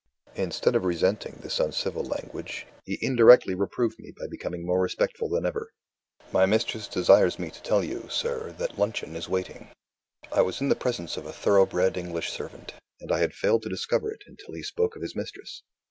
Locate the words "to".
7.51-7.61, 13.61-13.69